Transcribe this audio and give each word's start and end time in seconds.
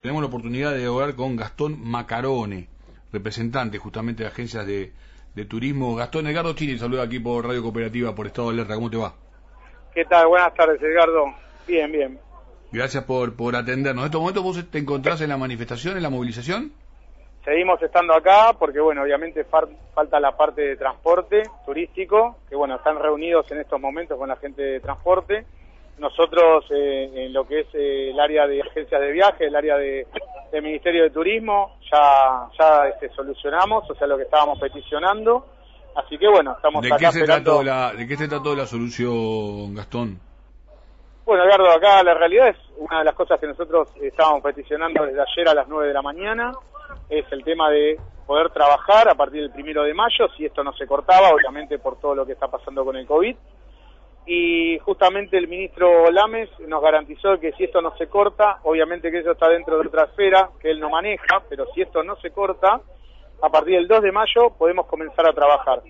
Tenemos 0.00 0.22
la 0.22 0.28
oportunidad 0.28 0.72
de 0.72 0.86
hablar 0.86 1.14
con 1.14 1.36
Gastón 1.36 1.76
Macarone, 1.78 2.68
representante 3.12 3.76
justamente 3.76 4.22
de 4.22 4.30
agencias 4.30 4.66
de, 4.66 4.92
turismo. 5.44 5.94
Gastón 5.94 6.26
Edgardo 6.26 6.54
Chini, 6.54 6.78
saluda 6.78 7.02
aquí 7.02 7.20
por 7.20 7.46
Radio 7.46 7.62
Cooperativa, 7.62 8.14
por 8.14 8.26
Estado 8.26 8.48
de 8.48 8.54
Alerta. 8.54 8.76
¿Cómo 8.76 8.88
te 8.88 8.96
va? 8.96 9.12
¿Qué 9.94 10.06
tal? 10.06 10.28
Buenas 10.28 10.54
tardes, 10.54 10.80
Edgardo. 10.80 11.26
Bien, 11.68 11.92
bien. 11.92 12.18
Gracias 12.72 13.04
por, 13.04 13.36
por 13.36 13.54
atendernos. 13.54 14.04
¿En 14.04 14.06
estos 14.06 14.20
momentos 14.22 14.42
vos 14.42 14.70
te 14.70 14.78
encontrás 14.78 15.20
en 15.20 15.28
la 15.28 15.36
manifestación, 15.36 15.98
en 15.98 16.02
la 16.02 16.08
movilización? 16.08 16.72
Seguimos 17.44 17.82
estando 17.82 18.14
acá 18.14 18.54
porque, 18.58 18.80
bueno, 18.80 19.02
obviamente 19.02 19.44
falta 19.44 20.18
la 20.18 20.34
parte 20.34 20.62
de 20.62 20.76
transporte 20.76 21.42
turístico, 21.66 22.38
que, 22.48 22.56
bueno, 22.56 22.76
están 22.76 22.98
reunidos 22.98 23.50
en 23.52 23.60
estos 23.60 23.78
momentos 23.78 24.16
con 24.16 24.30
la 24.30 24.36
gente 24.36 24.62
de 24.62 24.80
transporte 24.80 25.44
nosotros, 26.00 26.64
eh, 26.70 27.10
en 27.14 27.32
lo 27.32 27.46
que 27.46 27.60
es 27.60 27.66
eh, 27.74 28.10
el 28.10 28.18
área 28.18 28.46
de 28.46 28.62
agencias 28.62 29.00
de 29.00 29.12
viaje, 29.12 29.46
el 29.46 29.54
área 29.54 29.76
de, 29.76 30.06
Ministerio 30.62 31.04
de 31.04 31.10
Turismo, 31.10 31.78
ya, 31.92 32.48
ya 32.58 32.88
este, 32.88 33.08
solucionamos, 33.10 33.88
o 33.88 33.94
sea, 33.94 34.06
lo 34.06 34.16
que 34.16 34.24
estábamos 34.24 34.58
peticionando. 34.58 35.46
Así 35.94 36.18
que 36.18 36.28
bueno, 36.28 36.52
estamos 36.52 36.82
¿De 36.82 36.90
qué 36.98 37.12
se 37.12 37.26
la, 37.26 37.92
¿De 37.92 38.06
qué 38.06 38.16
se 38.16 38.28
trató 38.28 38.56
la 38.56 38.66
solución, 38.66 39.74
Gastón? 39.74 40.18
Bueno, 41.24 41.44
Edgardo, 41.44 41.70
acá 41.70 42.02
la 42.02 42.14
realidad 42.14 42.48
es 42.48 42.56
una 42.78 42.98
de 42.98 43.04
las 43.04 43.14
cosas 43.14 43.38
que 43.38 43.46
nosotros 43.46 43.88
estábamos 44.02 44.42
peticionando 44.42 45.04
desde 45.04 45.20
ayer 45.20 45.48
a 45.48 45.54
las 45.54 45.68
9 45.68 45.88
de 45.88 45.94
la 45.94 46.02
mañana, 46.02 46.52
es 47.08 47.24
el 47.30 47.44
tema 47.44 47.70
de 47.70 47.96
poder 48.26 48.50
trabajar 48.50 49.08
a 49.08 49.14
partir 49.14 49.42
del 49.42 49.52
primero 49.52 49.84
de 49.84 49.94
mayo, 49.94 50.28
si 50.36 50.46
esto 50.46 50.64
no 50.64 50.72
se 50.72 50.86
cortaba, 50.86 51.30
obviamente 51.30 51.78
por 51.78 52.00
todo 52.00 52.14
lo 52.14 52.26
que 52.26 52.32
está 52.32 52.48
pasando 52.48 52.84
con 52.84 52.96
el 52.96 53.06
COVID 53.06 53.36
y 54.26 54.78
justamente 54.80 55.36
el 55.36 55.48
ministro 55.48 56.10
Lames 56.10 56.48
nos 56.66 56.82
garantizó 56.82 57.38
que 57.40 57.52
si 57.52 57.64
esto 57.64 57.80
no 57.80 57.96
se 57.96 58.06
corta, 58.08 58.58
obviamente 58.64 59.10
que 59.10 59.18
eso 59.18 59.32
está 59.32 59.48
dentro 59.48 59.78
de 59.78 59.88
otra 59.88 60.04
esfera 60.04 60.50
que 60.60 60.70
él 60.70 60.80
no 60.80 60.90
maneja, 60.90 61.42
pero 61.48 61.66
si 61.74 61.82
esto 61.82 62.02
no 62.02 62.16
se 62.16 62.30
corta, 62.30 62.80
a 63.42 63.48
partir 63.48 63.76
del 63.76 63.88
2 63.88 64.02
de 64.02 64.12
mayo 64.12 64.50
podemos 64.56 64.86
comenzar 64.86 65.28
a 65.28 65.32
trabajar. 65.32 65.82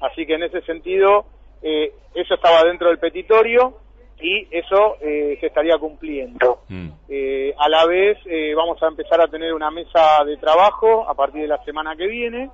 Así 0.00 0.26
que 0.26 0.34
en 0.34 0.42
ese 0.42 0.62
sentido, 0.62 1.26
eh, 1.62 1.92
eso 2.14 2.34
estaba 2.34 2.64
dentro 2.64 2.88
del 2.88 2.98
petitorio 2.98 3.74
y 4.20 4.48
eso 4.50 4.96
eh, 5.00 5.36
se 5.40 5.46
estaría 5.46 5.78
cumpliendo. 5.78 6.60
Mm. 6.68 6.88
Eh, 7.08 7.54
a 7.58 7.68
la 7.68 7.86
vez 7.86 8.18
vamos 8.56 8.82
a 8.82 8.88
empezar 8.88 9.20
a 9.20 9.28
tener 9.28 9.52
una 9.52 9.70
mesa 9.70 10.24
de 10.24 10.36
trabajo 10.38 11.08
a 11.08 11.14
partir 11.14 11.42
de 11.42 11.48
la 11.48 11.62
semana 11.64 11.94
que 11.94 12.06
viene, 12.06 12.50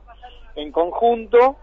en 0.57 0.73
conjunto, 0.73 1.57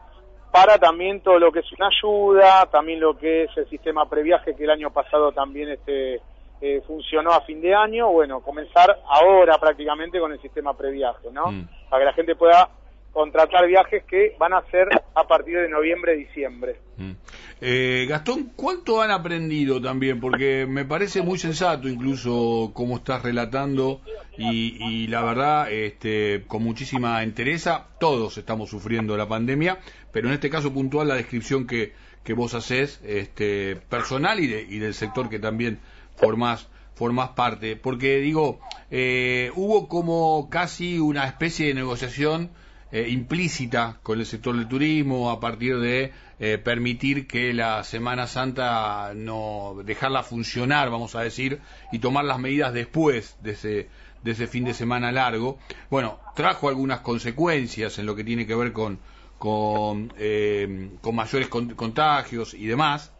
para 0.55 0.77
también 0.77 1.19
todo 1.19 1.37
lo 1.37 1.51
que 1.51 1.59
es 1.59 1.71
una 1.73 1.89
ayuda, 1.89 2.65
también 2.67 3.01
lo 3.01 3.17
que 3.17 3.43
es 3.43 3.57
el 3.57 3.69
sistema 3.69 4.07
previaje 4.09 4.55
que 4.55 4.63
el 4.63 4.69
año 4.69 4.89
pasado 4.89 5.33
también 5.33 5.67
este 5.67 6.21
eh, 6.61 6.81
funcionó 6.87 7.33
a 7.33 7.41
fin 7.41 7.59
de 7.59 7.75
año, 7.75 8.09
bueno, 8.09 8.39
comenzar 8.39 9.01
ahora 9.05 9.57
prácticamente 9.57 10.17
con 10.17 10.31
el 10.31 10.41
sistema 10.41 10.73
previaje, 10.73 11.29
¿no? 11.29 11.51
Mm. 11.51 11.67
Para 11.89 11.99
que 11.99 12.05
la 12.05 12.13
gente 12.13 12.35
pueda 12.37 12.69
contratar 13.15 13.65
viajes 13.65 14.03
que 14.03 14.35
van 14.37 14.53
a 14.53 14.61
ser 14.69 14.89
a 15.15 15.23
partir 15.25 15.57
de 15.57 15.69
noviembre, 15.69 16.17
diciembre. 16.17 16.75
Mm. 16.97 17.11
Eh, 17.61 18.05
Gastón, 18.09 18.51
¿cuánto 18.57 19.01
han 19.01 19.09
aprendido 19.09 19.81
también? 19.81 20.19
Porque 20.19 20.65
me 20.67 20.83
parece 20.83 21.21
muy 21.21 21.39
sensato 21.39 21.87
incluso 21.87 22.71
cómo 22.73 22.97
estás 22.97 23.23
relatando 23.23 24.01
y, 24.37 25.07
la 25.07 25.23
verdad, 25.23 25.71
este, 25.71 26.43
con 26.45 26.61
muchísima 26.61 27.23
entereza, 27.23 27.87
todos 28.01 28.37
estamos 28.37 28.69
sufriendo 28.69 29.15
la 29.15 29.29
pandemia, 29.29 29.79
pero 30.11 30.27
en 30.27 30.33
este 30.33 30.49
caso 30.49 30.73
puntual 30.73 31.07
la 31.07 31.15
descripción 31.15 31.65
que, 31.67 31.93
que 32.25 32.33
vos 32.33 32.53
haces, 32.53 32.99
este, 33.05 33.77
personal 33.77 34.41
y, 34.41 34.53
y 34.53 34.79
del 34.79 34.93
sector 34.93 35.29
que 35.29 35.39
también 35.39 35.79
formás 36.17 36.69
formás 36.95 37.29
parte, 37.29 37.75
porque 37.75 38.19
digo, 38.19 38.59
eh, 38.89 39.51
hubo 39.55 39.89
como 39.89 40.49
casi 40.49 40.97
una 40.97 41.25
especie 41.25 41.67
de 41.67 41.73
negociación 41.73 42.51
eh, 42.91 43.09
implícita 43.09 43.97
con 44.03 44.19
el 44.19 44.25
sector 44.25 44.55
del 44.55 44.67
turismo 44.67 45.31
a 45.31 45.39
partir 45.39 45.79
de 45.79 46.13
eh, 46.39 46.57
permitir 46.57 47.27
que 47.27 47.53
la 47.53 47.83
Semana 47.83 48.27
Santa 48.27 49.13
no 49.15 49.77
dejarla 49.83 50.21
funcionar, 50.21 50.89
vamos 50.91 51.15
a 51.15 51.21
decir, 51.21 51.59
y 51.91 51.99
tomar 51.99 52.25
las 52.25 52.39
medidas 52.39 52.73
después 52.73 53.37
de 53.41 53.51
ese 53.51 53.89
de 54.23 54.31
ese 54.31 54.47
fin 54.47 54.63
de 54.65 54.73
semana 54.73 55.11
largo. 55.11 55.59
Bueno, 55.89 56.19
trajo 56.35 56.67
algunas 56.67 57.01
consecuencias 57.01 57.99
en 57.99 58.05
lo 58.07 58.15
que 58.15 58.23
tiene 58.23 58.47
que 58.47 58.55
ver 58.55 58.71
con 58.71 58.99
con, 59.37 60.13
eh, 60.17 60.89
con 61.01 61.15
mayores 61.15 61.47
contagios 61.49 62.53
y 62.53 62.65
demás. 62.65 63.11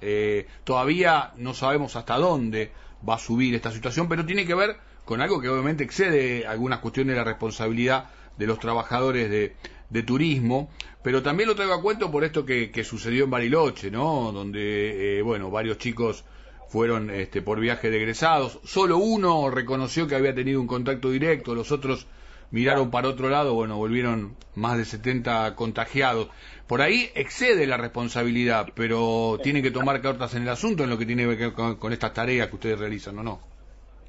todavía 0.64 1.34
no 1.38 1.54
sabemos 1.54 1.96
hasta 1.96 2.18
dónde 2.18 2.72
va 3.08 3.16
a 3.16 3.20
subir 3.20 3.54
esta 3.54 3.72
situación, 3.72 4.08
pero 4.08 4.26
tiene 4.26 4.46
que 4.46 4.56
ver 4.56 4.78
con 5.06 5.22
algo 5.22 5.40
que 5.40 5.50
obviamente 5.50 5.84
excede 5.84 6.48
algunas 6.48 6.80
cuestiones 6.80 7.14
de 7.14 7.18
la 7.18 7.26
responsabilidad 7.26 8.10
de 8.38 8.48
los 8.48 8.60
trabajadores 8.60 9.30
de, 9.30 9.56
de 9.90 10.04
turismo, 10.04 10.70
pero 11.04 11.22
también 11.22 11.50
lo 11.50 11.56
traigo 11.56 11.74
a 11.74 11.82
cuento 11.82 12.12
por 12.12 12.24
esto 12.24 12.46
que, 12.46 12.72
que 12.72 12.84
sucedió 12.84 13.26
en 13.26 13.30
Bariloche, 13.30 13.92
¿no? 13.92 14.32
Donde, 14.32 15.20
eh, 15.20 15.22
bueno, 15.22 15.52
varios 15.52 15.78
chicos 15.78 16.26
fueron 16.68 17.10
este, 17.10 17.42
por 17.42 17.60
viaje 17.60 17.90
de 17.90 17.98
egresados, 17.98 18.60
solo 18.64 18.98
uno 18.98 19.50
reconoció 19.50 20.08
que 20.08 20.16
había 20.16 20.36
tenido 20.36 20.60
un 20.60 20.68
contacto 20.68 21.12
directo, 21.12 21.56
los 21.56 21.72
otros 21.72 22.08
miraron 22.52 22.92
para 22.92 23.08
otro 23.08 23.30
lado, 23.30 23.54
bueno, 23.54 23.78
volvieron 23.78 24.36
más 24.56 24.78
de 24.78 24.86
70 24.86 25.56
contagiados. 25.56 26.30
Por 26.68 26.82
ahí 26.82 27.10
excede 27.16 27.68
la 27.68 27.78
responsabilidad, 27.78 28.70
pero 28.76 29.40
tienen 29.44 29.62
que 29.62 29.72
tomar 29.72 30.02
cartas 30.02 30.34
en 30.36 30.44
el 30.44 30.50
asunto 30.50 30.84
en 30.84 30.90
lo 30.90 30.98
que 30.98 31.06
tiene 31.06 31.24
que 31.24 31.36
ver 31.36 31.54
con, 31.54 31.76
con 31.76 31.94
estas 31.94 32.14
tareas 32.14 32.50
que 32.50 32.56
ustedes 32.56 32.80
realizan, 32.80 33.20
¿o 33.20 33.24
no? 33.24 33.55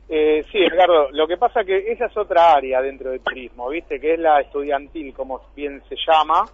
Eh, 0.09 0.45
sí, 0.53 0.59
Edgardo, 0.59 1.11
lo 1.11 1.27
que 1.27 1.37
pasa 1.37 1.65
que 1.65 1.91
esa 1.91 2.07
es 2.07 2.17
otra 2.17 2.55
área 2.55 2.81
dentro 2.81 3.11
del 3.11 3.21
turismo, 3.21 3.69
¿viste? 3.69 4.01
Que 4.01 4.15
es 4.15 4.21
la 4.21 4.41
estudiantil, 4.41 5.13
como 5.13 5.41
bien 5.55 5.83
se 5.89 5.97
llama, 6.07 6.45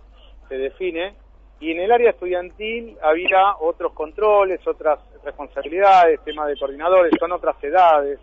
se 0.48 0.56
define, 0.56 1.14
y 1.60 1.70
en 1.70 1.80
el 1.80 1.92
área 1.92 2.10
estudiantil 2.10 2.96
había 3.02 3.56
otros 3.60 3.92
controles, 3.92 4.66
otras 4.66 4.98
responsabilidades, 5.22 6.20
temas 6.24 6.48
de 6.48 6.56
coordinadores, 6.56 7.12
son 7.20 7.30
otras 7.30 7.62
edades. 7.62 8.18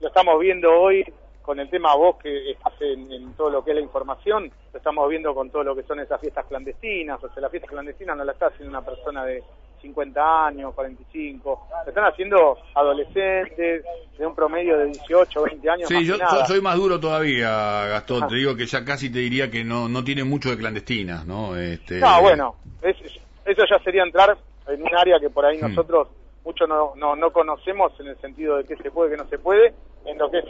Lo 0.00 0.08
estamos 0.08 0.38
viendo 0.38 0.70
hoy 0.70 1.04
con 1.42 1.58
el 1.58 1.68
tema 1.68 1.94
vos 1.94 2.16
que 2.16 2.52
estás 2.52 2.72
en, 2.80 3.34
todo 3.34 3.50
lo 3.50 3.64
que 3.64 3.72
es 3.72 3.76
la 3.76 3.82
información, 3.82 4.50
lo 4.72 4.78
estamos 4.78 5.08
viendo 5.08 5.34
con 5.34 5.50
todo 5.50 5.64
lo 5.64 5.74
que 5.74 5.82
son 5.82 6.00
esas 6.00 6.20
fiestas 6.20 6.46
clandestinas, 6.46 7.22
o 7.22 7.28
sea, 7.28 7.42
la 7.42 7.50
fiesta 7.50 7.68
clandestina 7.68 8.14
no 8.14 8.24
la 8.24 8.32
está 8.32 8.46
haciendo 8.46 8.70
una 8.70 8.84
persona 8.84 9.24
de 9.24 9.42
50 9.84 10.46
años, 10.46 10.74
45, 10.74 11.68
lo 11.84 11.88
están 11.88 12.04
haciendo 12.04 12.58
adolescentes 12.74 13.84
de 14.18 14.26
un 14.26 14.34
promedio 14.34 14.78
de 14.78 14.86
18, 14.86 15.42
20 15.42 15.70
años. 15.70 15.88
Sí, 15.88 16.04
yo, 16.04 16.16
soy 16.46 16.60
más 16.60 16.76
duro 16.76 16.98
todavía, 16.98 17.86
Gastón, 17.86 18.24
ah. 18.24 18.26
te 18.28 18.36
digo 18.36 18.56
que 18.56 18.66
ya 18.66 18.84
casi 18.84 19.10
te 19.10 19.18
diría 19.18 19.50
que 19.50 19.62
no, 19.62 19.88
no 19.88 20.02
tiene 20.02 20.24
mucho 20.24 20.50
de 20.50 20.56
clandestinas, 20.56 21.26
¿no? 21.26 21.56
Este, 21.56 22.00
no, 22.00 22.22
bueno, 22.22 22.56
eso 22.82 23.64
ya 23.68 23.78
sería 23.84 24.02
entrar 24.02 24.36
en 24.68 24.82
un 24.82 24.96
área 24.96 25.20
que 25.20 25.30
por 25.30 25.44
ahí 25.44 25.58
hmm. 25.58 25.68
nosotros 25.68 26.08
mucho 26.44 26.66
no, 26.66 26.94
no, 26.96 27.16
no 27.16 27.32
conocemos 27.32 27.92
en 28.00 28.08
el 28.08 28.20
sentido 28.20 28.56
de 28.56 28.64
qué 28.64 28.76
se 28.76 28.90
puede, 28.90 29.10
qué 29.10 29.16
no 29.16 29.28
se 29.28 29.38
puede, 29.38 29.74
en 30.06 30.18
lo 30.18 30.30
que 30.30 30.38
es 30.38 30.44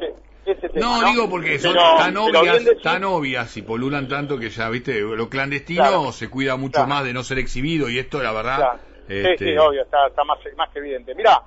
ese 0.44 0.68
tema, 0.68 1.00
no, 1.00 1.10
digo 1.10 1.30
porque 1.30 1.58
son 1.58 1.74
tan, 1.74 2.16
obvias, 2.16 2.62
tan 2.82 3.04
obvias 3.04 3.56
y 3.56 3.62
polulan 3.62 4.08
tanto 4.08 4.38
que 4.38 4.50
ya, 4.50 4.68
viste, 4.68 5.00
lo 5.00 5.28
clandestino 5.28 6.12
se 6.12 6.28
cuida 6.28 6.56
mucho 6.56 6.86
más 6.86 7.04
de 7.04 7.12
no 7.12 7.22
ser 7.22 7.38
exhibido 7.38 7.88
y 7.88 7.98
esto, 7.98 8.22
la 8.22 8.32
verdad... 8.32 8.80
Este... 9.08 9.38
Sí, 9.38 9.44
sí, 9.44 9.56
obvio, 9.56 9.82
está, 9.82 10.06
está 10.06 10.24
más, 10.24 10.38
más 10.56 10.70
que 10.70 10.78
evidente. 10.78 11.14
Mira, 11.14 11.42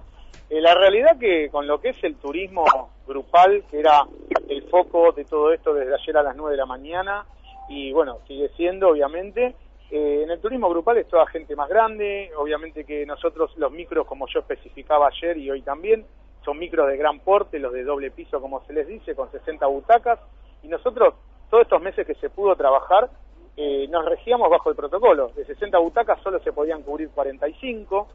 eh, 0.50 0.62
la 0.62 0.74
realidad 0.74 1.18
que 1.20 1.50
con 1.50 1.68
lo 1.68 1.80
que 1.80 1.90
es 1.90 2.04
el 2.04 2.16
turismo 2.16 2.66
grupal, 3.06 3.64
que 3.70 3.80
era 3.80 4.04
el 4.48 4.64
foco 4.70 5.12
de 5.12 5.26
todo 5.26 5.52
esto 5.52 5.74
desde 5.74 5.94
ayer 5.94 6.18
a 6.18 6.24
las 6.24 6.36
9 6.36 6.52
de 6.52 6.58
la 6.58 6.66
mañana, 6.66 7.26
y 7.70 7.92
bueno, 7.92 8.20
sigue 8.28 8.50
siendo, 8.56 8.90
obviamente, 8.90 9.56
eh, 9.92 10.22
en 10.24 10.32
el 10.32 10.40
turismo 10.40 10.70
grupal 10.70 10.98
es 10.98 11.08
toda 11.08 11.28
gente 11.28 11.56
más 11.56 11.70
grande, 11.70 12.32
obviamente 12.38 12.86
que 12.86 13.06
nosotros 13.06 13.52
los 13.58 13.72
micros, 13.72 14.06
como 14.08 14.28
yo 14.28 14.40
especificaba 14.40 15.08
ayer 15.08 15.38
y 15.38 15.52
hoy 15.52 15.62
también, 15.62 16.06
son 16.46 16.60
micros 16.60 16.88
de 16.88 16.96
gran 16.96 17.20
porte, 17.20 17.60
los 17.60 17.74
de 17.74 17.84
doble 17.84 18.12
piso 18.12 18.40
como 18.40 18.66
se 18.66 18.74
les 18.74 18.88
dice, 18.88 19.16
con 19.16 19.30
60 19.32 19.66
butacas, 19.68 20.20
y 20.64 20.70
nosotros 20.70 21.14
todos 21.50 21.64
estos 21.64 21.82
meses 21.82 22.08
que 22.08 22.16
se 22.16 22.30
pudo 22.30 22.56
trabajar, 22.56 23.10
eh, 23.58 23.88
nos 23.90 24.06
regíamos 24.06 24.50
bajo 24.52 24.70
el 24.70 24.76
protocolo, 24.76 25.32
de 25.36 25.44
60 25.44 25.80
butacas 25.80 26.22
solo 26.22 26.40
se 26.40 26.54
podían 26.54 26.84
cubrir 26.84 27.10
45, 27.10 28.08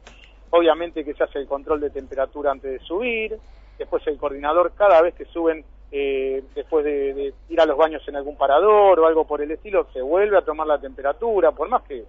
obviamente 0.51 1.03
que 1.03 1.13
se 1.13 1.23
hace 1.25 1.39
el 1.39 1.47
control 1.47 1.81
de 1.81 1.89
temperatura 1.89 2.51
antes 2.51 2.71
de 2.71 2.79
subir, 2.79 3.37
después 3.77 4.07
el 4.07 4.17
coordinador 4.17 4.71
cada 4.73 5.01
vez 5.01 5.13
que 5.15 5.25
suben 5.25 5.65
eh, 5.91 6.43
después 6.55 6.85
de, 6.85 7.33
ir 7.49 7.61
a 7.61 7.65
los 7.65 7.77
baños 7.77 8.01
en 8.07 8.15
algún 8.15 8.37
parador 8.37 8.99
o 8.99 9.05
algo 9.05 9.27
por 9.27 9.41
el 9.41 9.51
estilo, 9.51 9.85
se 9.91 10.01
vuelve 10.01 10.37
a 10.37 10.41
tomar 10.41 10.65
la 10.65 10.79
temperatura, 10.79 11.51
por 11.51 11.67
más 11.67 11.83
que 11.83 12.05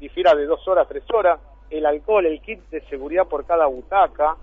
difiera 0.00 0.34
de 0.34 0.44
dos 0.44 0.66
horas, 0.66 0.88
tres 0.88 1.04
horas, 1.12 1.38
el 1.70 1.86
alcohol, 1.86 2.26
el 2.26 2.40
kit 2.40 2.60
de 2.70 2.80
seguridad 2.82 3.26
por 3.26 3.46
cada 3.46 3.66
butaca, 3.66 4.36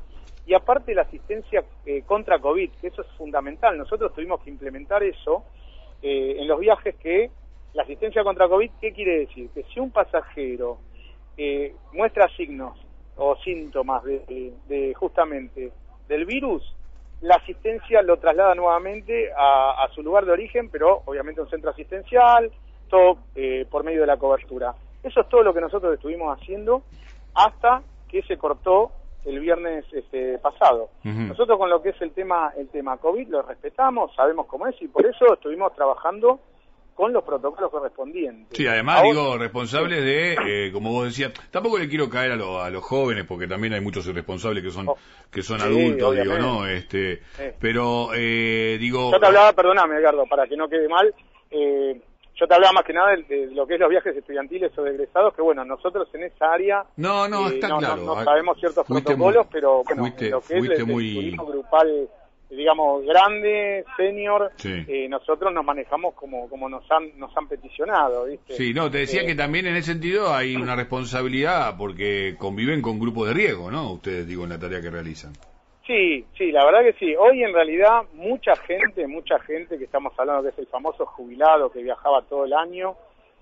y 0.46 0.54
aparte 0.54 0.96
la 0.96 1.04
asistencia 1.04 1.64
eh, 1.86 2.02
contra 2.06 2.40
COVID, 2.40 2.72
que 2.80 2.88
eso 2.88 3.02
es 3.02 3.08
fundamental. 3.18 3.78
Nosotros 3.78 4.14
tuvimos 4.14 4.42
que 4.42 4.50
implementar 4.50 5.04
eso 5.04 5.44
eh, 6.02 6.38
en 6.40 6.48
los 6.48 6.60
viajes 6.60 6.96
que 6.96 7.30
la 7.74 7.84
asistencia 7.84 8.24
contra 8.24 8.48
COVID, 8.48 8.72
¿qué 8.80 8.92
quiere 8.94 9.20
decir? 9.20 9.50
Que 9.54 9.64
si 9.64 9.80
un 9.80 9.92
pasajero 9.92 10.80
muestra 11.94 12.28
signos 12.36 12.78
o 13.16 13.36
síntomas 13.38 14.04
de 14.04 14.94
justamente 14.96 15.72
del 16.08 16.26
virus, 16.26 16.64
la 17.22 17.36
asistencia 17.36 18.02
lo 18.02 18.18
traslada 18.18 18.56
nuevamente 18.56 19.30
a, 19.38 19.88
su 19.94 20.02
lugar 20.02 20.26
de 20.26 20.32
origen, 20.32 20.70
pero 20.70 21.04
obviamente 21.06 21.42
un 21.42 21.50
centro 21.50 21.70
asistencial, 21.70 22.52
todo 22.90 23.20
eh, 23.36 23.66
por 23.70 23.84
medio 23.84 24.02
de 24.02 24.08
la 24.08 24.18
cobertura. 24.18 24.74
Eso 25.04 25.22
es 25.22 25.30
todo 25.30 25.44
lo 25.44 25.54
que 25.54 25.62
nosotros 25.62 25.94
estuvimos 25.94 26.38
haciendo 26.38 26.84
hasta 27.36 27.84
que 28.10 28.24
se 28.24 28.38
cortó 28.38 28.92
el 29.24 29.40
viernes 29.40 29.86
este, 29.94 30.40
pasado. 30.40 30.90
Nosotros 31.04 31.60
con 31.60 31.70
lo 31.70 31.82
que 31.82 31.90
es 31.90 32.02
el 32.02 32.12
tema 32.12 32.54
el 32.58 32.70
tema 32.70 32.98
COVID 32.98 33.28
lo 33.30 33.44
respetamos, 33.44 34.14
sabemos 34.16 34.48
cómo 34.48 34.66
es 34.66 34.82
y 34.82 34.88
por 34.88 35.06
eso 35.06 35.34
estuvimos 35.34 35.74
trabajando 35.76 36.40
con 36.96 37.14
los 37.14 37.24
protocolos 37.24 37.72
correspondientes. 37.72 38.58
Sí, 38.58 38.68
además 38.68 39.04
digo, 39.04 39.38
responsables 39.38 40.04
de, 40.04 40.34
eh, 40.46 40.72
como 40.72 40.92
vos 40.92 41.06
decías, 41.06 41.32
tampoco 41.50 41.78
le 41.80 41.88
quiero 41.88 42.10
caer 42.10 42.32
a, 42.34 42.66
a, 42.66 42.70
los 42.70 42.84
jóvenes, 42.84 43.26
porque 43.26 43.48
también 43.48 43.74
hay 43.74 43.82
muchos 43.82 44.06
irresponsables 44.08 44.64
que 44.64 44.72
son 44.72 44.90
oh, 44.90 44.98
que 45.32 45.42
son 45.42 45.62
adultos, 45.62 46.16
digo, 46.16 46.38
¿no? 46.38 46.68
Este, 46.68 47.22
Pero, 47.60 48.10
eh, 48.14 48.78
digo... 48.80 49.12
Yo 49.12 49.20
te 49.20 49.26
hablaba, 49.26 49.54
perdóname, 49.54 49.98
Edgardo, 49.98 50.26
para 50.26 50.46
que 50.46 50.58
no 50.58 50.68
quede 50.68 50.90
mal, 50.90 51.14
eh, 51.50 52.00
yo 52.36 52.48
te 52.48 52.54
hablaba 52.54 52.74
más 52.74 52.84
que 52.84 52.94
nada 52.94 53.16
de, 53.16 53.48
lo 53.48 53.66
que 53.66 53.76
es 53.76 53.80
los 53.80 53.90
viajes 53.90 54.16
estudiantiles 54.16 54.78
o 54.78 54.84
de 54.84 54.92
egresados, 54.92 55.34
que 55.34 55.42
bueno, 55.42 55.64
nosotros 55.64 56.10
en 56.14 56.24
esa 56.24 56.52
área... 56.52 56.84
No, 56.98 57.28
no, 57.28 57.48
está 57.48 57.68
claro. 57.78 58.04
No, 58.04 58.24
sabemos 58.24 58.60
ciertos 58.60 58.86
protocolos, 58.86 59.48
pero 59.50 59.84
bueno, 59.84 60.06
lo 60.06 60.42
que 60.42 60.58
es 60.58 60.80
el, 60.80 60.86
muy... 60.86 61.32
grupal 61.32 62.10
digamos, 62.56 63.06
grande, 63.06 63.86
senior, 63.96 64.52
eh, 64.64 65.08
nosotros 65.10 65.54
nos 65.54 65.64
manejamos 65.64 66.14
como, 66.16 66.50
como 66.50 66.68
nos 66.68 66.84
han, 66.92 67.18
nos 67.18 67.36
han 67.38 67.48
peticionado, 67.48 68.26
¿viste? 68.26 68.54
Sí, 68.54 68.74
no, 68.74 68.92
te 68.92 69.00
decía 69.00 69.22
eh, 69.22 69.26
que 69.26 69.36
también 69.36 69.68
en 69.68 69.78
ese 69.78 69.94
sentido 69.94 70.34
hay 70.34 70.56
una 70.56 70.76
responsabilidad 70.76 71.76
porque 71.78 72.36
conviven 72.38 72.82
con 72.82 73.00
grupos 73.00 73.30
de 73.30 73.34
riesgo, 73.34 73.72
¿no? 73.72 73.94
Ustedes, 73.94 74.28
digo, 74.28 74.44
en 74.44 74.50
la 74.50 74.60
tarea 74.60 74.82
que 74.82 74.90
realizan. 74.90 75.32
Sí, 75.88 76.26
sí, 76.38 76.52
la 76.52 76.66
verdad 76.66 76.82
que 76.84 76.94
sí. 76.94 77.16
Hoy 77.16 77.42
en 77.44 77.54
realidad 77.54 78.04
mucha 78.14 78.56
gente, 78.58 79.08
mucha 79.08 79.40
gente 79.40 79.78
que 79.78 79.86
estamos 79.86 80.14
hablando 80.18 80.44
que 80.44 80.50
es 80.50 80.60
el 80.60 80.68
famoso 80.68 81.06
jubilado 81.06 81.72
que 81.72 81.82
viajaba 81.82 82.22
todo 82.24 82.46
el 82.46 82.54
año 82.54 82.96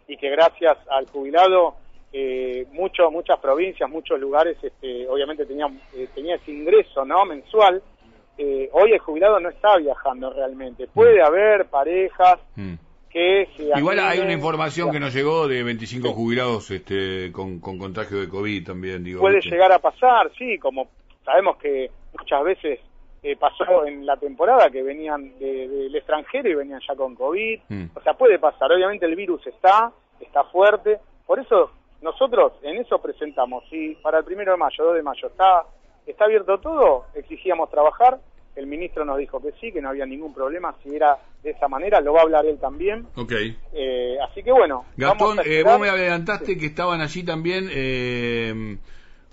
y 0.07 0.17
que 0.17 0.29
gracias 0.29 0.77
al 0.89 1.07
jubilado 1.07 1.75
eh, 2.13 2.65
mucho, 2.71 3.11
muchas 3.11 3.39
provincias, 3.39 3.89
muchos 3.89 4.19
lugares, 4.19 4.57
este, 4.63 5.07
obviamente 5.07 5.45
tenían, 5.45 5.79
eh, 5.95 6.07
tenía 6.13 6.35
ese 6.35 6.51
ingreso, 6.51 7.05
¿no? 7.05 7.25
Mensual 7.25 7.81
eh, 8.41 8.69
hoy 8.71 8.93
el 8.93 8.99
jubilado 8.99 9.37
no 9.41 9.49
está 9.49 9.75
viajando 9.75 10.31
realmente. 10.31 10.87
Puede 10.87 11.21
mm. 11.21 11.25
haber 11.25 11.65
parejas 11.65 12.39
mm. 12.55 12.73
que 13.09 13.49
Igual 13.75 13.99
hay 13.99 14.19
una 14.19 14.31
información 14.31 14.93
que 14.93 14.99
nos 15.01 15.13
llegó 15.13 15.45
de 15.49 15.61
25 15.61 16.13
jubilados 16.13 16.71
este, 16.71 17.33
con, 17.33 17.59
contagio 17.59 18.21
de 18.21 18.29
COVID 18.29 18.65
también. 18.65 19.03
Digo, 19.03 19.19
Puede 19.19 19.41
llegar 19.41 19.73
a 19.73 19.79
pasar, 19.79 20.31
sí, 20.37 20.57
como 20.57 20.87
sabemos 21.25 21.57
que 21.57 21.91
muchas 22.17 22.41
veces 22.45 22.79
eh, 23.21 23.35
pasó 23.35 23.85
en 23.85 24.05
la 24.05 24.15
temporada 24.15 24.69
que 24.69 24.83
venían 24.83 25.37
del 25.37 25.93
extranjero 25.93 26.49
y 26.49 26.55
venían 26.55 26.79
ya 26.87 26.95
con 26.95 27.15
COVID. 27.15 27.59
Mm. 27.67 27.85
O 27.93 28.01
sea, 28.01 28.13
puede 28.13 28.39
pasar. 28.39 28.71
Obviamente 28.71 29.05
el 29.05 29.17
virus 29.17 29.45
está, 29.47 29.91
está 30.21 30.45
fuerte. 30.45 30.97
Por 31.27 31.39
eso 31.41 31.71
nosotros 32.01 32.53
en 32.63 32.77
eso 32.77 33.01
presentamos. 33.01 33.65
Si 33.69 33.95
para 33.95 34.19
el 34.19 34.23
primero 34.23 34.53
de 34.53 34.57
mayo, 34.59 34.85
2 34.85 34.95
de 34.95 35.03
mayo 35.03 35.27
está, 35.27 35.65
está 36.05 36.23
abierto 36.23 36.57
todo, 36.59 37.03
exigíamos 37.15 37.69
trabajar 37.69 38.17
el 38.59 38.67
ministro 38.67 39.05
nos 39.05 39.17
dijo 39.17 39.41
que 39.41 39.53
sí, 39.59 39.71
que 39.71 39.81
no 39.81 39.89
había 39.89 40.05
ningún 40.05 40.33
problema. 40.33 40.75
Si 40.83 40.93
era 40.93 41.17
de 41.41 41.51
esa 41.51 41.69
manera, 41.69 42.01
lo 42.01 42.13
va 42.13 42.19
a 42.19 42.23
hablar 42.23 42.45
él 42.45 42.59
también. 42.59 43.07
Ok. 43.15 43.31
Eh, 43.73 44.17
así 44.29 44.43
que 44.43 44.51
bueno. 44.51 44.85
Gastón, 44.97 45.39
eh, 45.45 45.63
vos 45.63 45.79
me 45.79 45.89
adelantaste 45.89 46.57
que 46.57 46.65
estaban 46.65 46.99
allí 46.99 47.23
también. 47.23 47.69
Eh, 47.71 48.77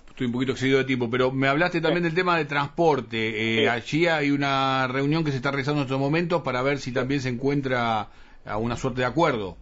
estoy 0.07 0.27
un 0.27 0.33
poquito 0.33 0.53
excedido 0.53 0.77
de 0.77 0.85
tiempo, 0.85 1.09
pero 1.11 1.31
me 1.31 1.49
hablaste 1.49 1.81
también 1.81 2.03
del 2.03 2.15
tema 2.15 2.37
de 2.37 2.45
transporte. 2.45 3.69
Allí 3.69 4.07
hay 4.07 4.31
una 4.31 4.87
reunión 4.87 5.25
que 5.25 5.31
se 5.31 5.37
está 5.37 5.51
realizando 5.51 5.81
en 5.81 5.87
estos 5.87 5.99
momentos 5.99 6.41
para 6.41 6.61
ver 6.61 6.77
si 6.77 6.93
también 6.93 7.19
se 7.19 7.29
encuentra 7.29 8.07
a 8.45 8.57
una 8.57 8.77
suerte 8.77 9.01
de 9.01 9.07
acuerdo. 9.07 9.57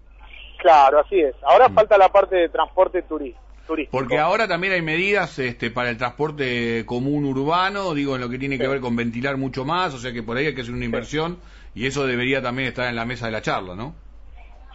Claro, 0.60 1.00
así 1.00 1.20
es. 1.20 1.36
Ahora 1.44 1.70
mm. 1.70 1.74
falta 1.74 1.98
la 1.98 2.10
parte 2.10 2.36
de 2.36 2.50
transporte 2.50 3.02
turístico. 3.02 3.45
Porque 3.90 4.20
ahora 4.20 4.48
también 4.48 4.74
hay 4.74 4.82
medidas 4.82 5.40
este, 5.40 5.72
para 5.72 5.90
el 5.90 5.98
transporte 5.98 6.86
común 6.86 7.26
urbano, 7.26 7.94
digo, 7.94 8.16
en 8.16 8.22
lo 8.22 8.30
que 8.30 8.38
tiene 8.38 8.60
que 8.60 8.68
ver 8.68 8.80
con 8.80 8.96
ventilar 8.96 9.38
mucho 9.38 9.66
más, 9.66 9.94
o 9.94 9.98
sea 9.98 10.14
que 10.14 10.22
por 10.22 10.38
ahí 10.38 10.46
hay 10.46 10.56
que 10.56 10.62
hacer 10.62 10.74
una 10.74 10.86
inversión 10.86 11.40
y 11.74 11.88
eso 11.88 12.06
debería 12.06 12.42
también 12.42 12.68
estar 12.68 12.88
en 12.88 12.96
la 12.96 13.06
mesa 13.06 13.26
de 13.26 13.32
la 13.32 13.42
charla, 13.42 13.76
¿no? 13.76 13.96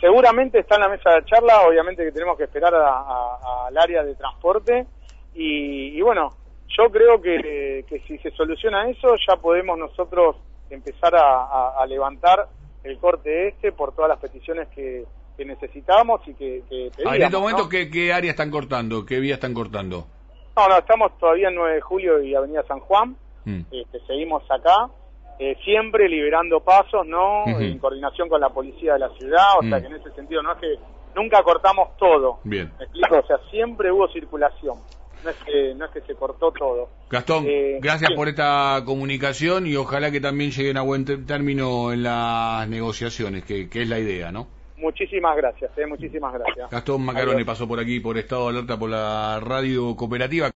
Seguramente 0.01 0.59
está 0.59 0.77
en 0.77 0.83
la 0.83 0.89
mesa 0.89 1.11
de 1.11 1.21
la 1.21 1.25
charla, 1.25 1.61
obviamente 1.61 2.05
que 2.05 2.11
tenemos 2.11 2.37
que 2.37 2.45
esperar 2.45 2.75
al 2.75 3.79
área 3.79 4.03
de 4.03 4.15
transporte 4.15 4.87
y, 5.35 6.01
bueno, 6.01 6.31
yo 6.77 6.91
creo 6.91 7.21
que, 7.21 7.85
si 8.07 8.19
se 8.19 8.31
soluciona 8.33 8.89
eso 8.89 9.15
ya 9.29 9.37
podemos 9.37 9.79
nosotros 9.79 10.37
empezar 10.69 11.15
a 11.15 11.85
levantar 11.87 12.49
el 12.83 12.99
corte 12.99 13.49
este 13.49 13.73
por 13.73 13.95
todas 13.95 14.09
las 14.09 14.19
peticiones 14.19 14.69
que, 14.69 15.05
que 15.41 15.47
necesitábamos 15.47 16.21
y 16.29 16.35
que, 16.35 16.63
que 16.69 16.91
ah, 17.07 17.17
en 17.17 17.23
este 17.23 17.39
momento, 17.39 17.67
¿qué, 17.67 18.13
área 18.13 18.31
están 18.33 18.51
cortando? 18.51 19.07
¿Qué 19.07 19.21
vía 19.21 19.37
están 19.37 19.55
cortando? 19.55 20.07
No, 20.55 20.69
no, 20.69 20.77
estamos 20.77 21.17
todavía 21.19 21.49
en 21.49 21.55
9 21.55 21.77
de 21.77 21.81
julio 21.81 22.23
y 22.23 22.35
Avenida 22.35 22.63
San 22.69 22.81
Juan. 22.81 23.17
Mm. 23.47 23.61
Este, 23.73 24.01
seguimos 24.07 24.43
acá, 24.51 24.91
eh, 25.39 25.57
siempre 25.65 26.11
liberando 26.11 26.61
pasos, 26.61 27.07
¿no? 27.07 27.47
En 27.47 27.79
coordinación 27.79 28.29
con 28.29 28.39
la 28.39 28.51
policía 28.51 28.93
de 28.93 28.99
la 28.99 29.09
ciudad, 29.17 29.47
o 29.59 29.63
sea 29.63 29.79
mm. 29.79 29.81
que 29.81 29.87
en 29.87 29.95
ese 29.95 30.11
sentido 30.13 30.43
no 30.43 30.53
es 30.53 30.59
que 30.59 30.75
nunca 31.17 31.43
cortamos 31.43 31.97
todo. 31.97 32.41
Bien. 32.45 32.71
¿Me 32.79 32.85
explico? 32.85 33.19
O 33.19 33.27
sea, 33.27 33.39
siempre 33.51 33.91
hubo 33.91 34.09
circulación. 34.09 34.77
No 35.25 35.31
es 35.31 35.37
que, 35.37 35.75
no 35.75 35.87
es 35.87 35.91
que 35.91 36.03
se 36.03 36.15
cortó 36.17 36.53
todo. 36.53 36.91
Gastón, 37.09 37.47
eh, 37.47 37.79
gracias 37.81 38.11
por 38.15 38.29
esta 38.29 38.83
comunicación 38.85 39.67
y 39.67 39.75
ojalá 39.77 40.11
que 40.11 40.21
también 40.21 40.51
lleguen 40.51 40.77
a 40.77 40.83
buen 40.83 41.07
término 41.27 41.95
en 41.95 42.03
las 42.03 42.69
negociaciones, 42.69 43.45
que, 43.45 43.71
que 43.71 43.83
es 43.83 43.89
la 43.89 43.99
idea, 43.99 44.31
¿no? 44.33 44.60
Muchísimas 44.81 45.37
gracias, 45.37 45.71
eh, 45.77 45.87
muchísimas 45.87 46.33
gracias. 46.33 46.71
Gastón 46.71 47.05
Macaroni 47.05 47.45
pasó 47.45 47.69
por 47.69 47.79
aquí 47.79 48.01
por 48.01 48.17
Estado 48.17 48.45
de 48.45 48.59
Alerta 48.59 48.79
por 48.79 48.89
la 48.89 49.39
radio 49.41 49.95
cooperativa. 49.95 50.49